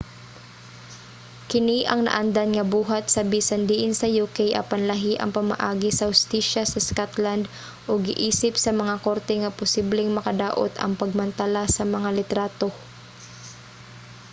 kini 1.51 1.79
ang 1.91 2.01
naandan 2.07 2.49
nga 2.55 2.65
buhat 2.73 3.05
sa 3.09 3.21
bisan 3.33 3.61
diin 3.69 3.93
sa 3.97 4.07
uk 4.25 4.37
apan 4.61 4.81
lahi 4.91 5.13
ang 5.17 5.31
pamaagi 5.37 5.89
sa 5.93 6.07
hustisya 6.11 6.63
sa 6.67 6.79
scotland 6.87 7.43
ug 7.89 7.99
giisip 8.07 8.53
sa 8.63 8.71
mga 8.81 8.95
korte 9.07 9.33
nga 9.39 9.55
posibleng 9.59 10.09
makadaot 10.17 10.71
ang 10.77 10.91
pagmantala 11.01 11.63
sa 11.75 11.83
mga 11.95 12.09
litrato 12.17 12.69